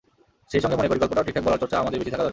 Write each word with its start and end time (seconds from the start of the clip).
সেই 0.51 0.61
সঙ্গে 0.63 0.77
মনে 0.79 0.89
করি, 0.89 0.99
গল্পটাও 1.03 1.25
ঠিকঠাক 1.27 1.45
বলার 1.45 1.61
চর্চা 1.61 1.77
আমাদের 1.83 1.99
বেশি 1.99 2.11
থাকা 2.13 2.17
দরকার। 2.23 2.29